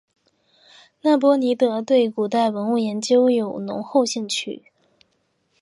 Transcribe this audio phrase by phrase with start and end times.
[1.03, 4.63] 那波尼德对古代文物研究有浓厚兴趣。